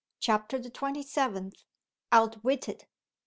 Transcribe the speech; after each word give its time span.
CHAPTER 0.19 0.57
THE 0.57 0.71
TWENTY 0.71 1.03
SEVENTH. 1.03 1.63
OUTWITTED. 2.11 2.87